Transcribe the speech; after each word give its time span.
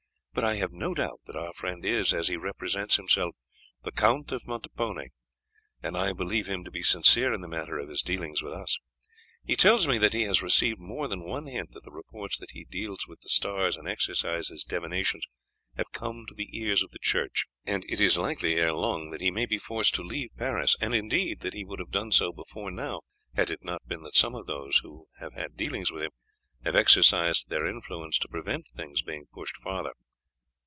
But 0.33 0.45
I 0.45 0.55
have 0.55 0.71
no 0.71 0.93
doubt 0.93 1.19
that 1.25 1.35
our 1.35 1.51
friend 1.51 1.83
is, 1.83 2.13
as 2.13 2.29
he 2.29 2.37
represents 2.37 2.95
himself, 2.95 3.35
the 3.83 3.91
Count 3.91 4.31
of 4.31 4.47
Montepone, 4.47 5.09
and 5.83 5.97
I 5.97 6.13
believe 6.13 6.45
him 6.47 6.63
to 6.63 6.71
be 6.71 6.83
sincere 6.83 7.33
in 7.33 7.41
the 7.41 7.49
matter 7.49 7.77
of 7.77 7.89
his 7.89 8.01
dealings 8.01 8.41
with 8.41 8.53
us. 8.53 8.77
He 9.43 9.57
tells 9.57 9.89
me 9.89 9.97
that 9.97 10.13
he 10.13 10.21
has 10.21 10.41
received 10.41 10.79
more 10.79 11.09
than 11.09 11.25
one 11.25 11.47
hint 11.47 11.71
that 11.73 11.83
the 11.83 11.91
reports 11.91 12.37
that 12.37 12.51
he 12.51 12.63
deals 12.63 13.05
with 13.09 13.19
the 13.19 13.27
stars 13.27 13.75
and 13.75 13.89
exercises 13.89 14.63
divinations 14.63 15.25
have 15.75 15.91
come 15.91 16.25
to 16.29 16.33
the 16.33 16.57
ears 16.57 16.81
of 16.81 16.91
the 16.91 16.99
church, 17.01 17.43
and 17.65 17.83
it 17.89 17.99
is 17.99 18.15
likely 18.17 18.55
ere 18.55 18.71
long 18.71 19.13
he 19.19 19.31
may 19.31 19.45
be 19.45 19.57
forced 19.57 19.93
to 19.95 20.01
leave 20.01 20.29
Paris, 20.37 20.77
and 20.79 20.95
indeed 20.95 21.41
that 21.41 21.53
he 21.53 21.65
would 21.65 21.79
have 21.79 21.91
done 21.91 22.13
so 22.13 22.31
before 22.31 22.71
now 22.71 23.01
had 23.35 23.49
it 23.49 23.65
not 23.65 23.85
been 23.85 24.03
that 24.03 24.15
some 24.15 24.33
of 24.35 24.45
those 24.45 24.77
who 24.77 25.07
have 25.19 25.33
had 25.33 25.57
dealings 25.57 25.91
with 25.91 26.03
him 26.03 26.11
have 26.63 26.75
exercised 26.77 27.49
their 27.49 27.65
influence 27.67 28.17
to 28.17 28.29
prevent 28.29 28.65
things 28.77 29.01
being 29.01 29.25
pushed 29.33 29.57
further. 29.61 29.91